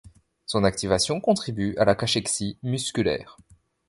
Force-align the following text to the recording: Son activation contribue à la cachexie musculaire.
Son 0.47 0.63
activation 0.63 1.19
contribue 1.21 1.77
à 1.77 1.85
la 1.85 1.93
cachexie 1.93 2.57
musculaire. 2.63 3.37